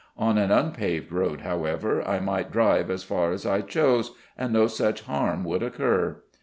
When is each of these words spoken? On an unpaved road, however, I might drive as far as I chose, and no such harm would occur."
On 0.17 0.39
an 0.39 0.49
unpaved 0.49 1.11
road, 1.11 1.41
however, 1.41 2.01
I 2.07 2.19
might 2.19 2.51
drive 2.51 2.89
as 2.89 3.03
far 3.03 3.31
as 3.31 3.45
I 3.45 3.61
chose, 3.61 4.15
and 4.35 4.51
no 4.51 4.65
such 4.65 5.03
harm 5.03 5.43
would 5.43 5.61
occur." 5.61 6.23